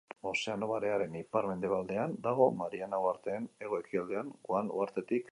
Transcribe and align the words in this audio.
Ozeano 0.27 0.67
Barearen 0.69 1.17
ipar-mendebaldean 1.19 2.15
dago, 2.27 2.47
Mariana 2.61 3.01
uharteen 3.03 3.45
hego-ekialdean, 3.65 4.33
Guam 4.49 4.73
uhartetik 4.79 5.19
gertu. 5.21 5.29